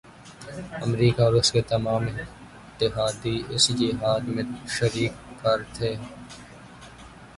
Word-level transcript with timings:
امریکہ 0.85 1.21
اور 1.21 1.33
اس 1.33 1.51
کے 1.51 1.61
تمام 1.71 2.03
اتحادی 2.07 3.35
اس 3.49 3.67
جہاد 3.79 4.23
میں 4.33 4.43
شریک 4.77 5.11
کار 5.41 5.59
تھے۔ 5.73 5.95